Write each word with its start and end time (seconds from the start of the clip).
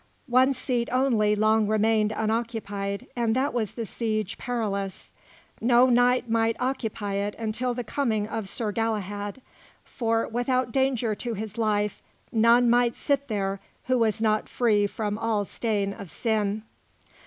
One 0.25 0.51
seat 0.53 0.89
only 0.91 1.35
long 1.35 1.67
remained 1.67 2.11
unoccupied, 2.11 3.05
and 3.15 3.35
that 3.35 3.53
was 3.53 3.73
the 3.75 3.85
Siege 3.85 4.35
Perilous. 4.35 5.13
No 5.61 5.91
knight 5.91 6.27
might 6.27 6.55
occupy 6.59 7.13
it 7.17 7.35
until 7.37 7.75
the 7.75 7.83
coming 7.83 8.27
of 8.27 8.49
Sir 8.49 8.71
Galahad; 8.71 9.43
for, 9.83 10.27
without 10.27 10.71
danger 10.71 11.13
to 11.13 11.35
his 11.35 11.55
life, 11.55 12.01
none 12.31 12.67
might 12.67 12.95
sit 12.95 13.27
there 13.27 13.59
who 13.83 13.99
was 13.99 14.23
not 14.23 14.49
free 14.49 14.87
from 14.87 15.19
all 15.19 15.45
stain 15.45 15.93
of 15.93 16.09
sin. 16.09 16.63